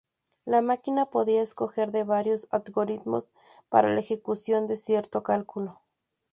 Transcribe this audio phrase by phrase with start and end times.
[0.45, 3.29] La máquina podía escoger de varios algoritmos
[3.69, 5.79] para la ejecución de cierto cálculo.